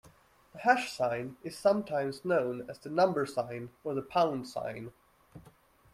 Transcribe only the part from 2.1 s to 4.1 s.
known as the number sign or the